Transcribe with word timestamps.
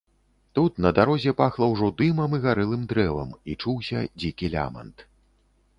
Тут, 0.57 0.79
на 0.85 0.91
дарозе, 0.99 1.33
пахла 1.41 1.67
ўжо 1.73 1.89
дымам 1.99 2.31
і 2.39 2.41
гарэлым 2.47 2.81
дрэвам 2.93 3.29
і 3.53 3.59
чуўся 3.65 4.05
дзікі 4.19 4.53
лямант. 4.57 4.97